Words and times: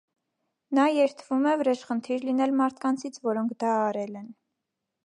Նա 0.77 0.85
երդվում 0.93 1.45
է 1.53 1.53
վրեժխնդիր 1.61 2.27
լինել 2.31 2.57
մարդկանցից, 2.63 3.21
որոնք 3.31 3.57
դա 3.67 3.77
արել 3.87 4.21
են։ 4.25 4.31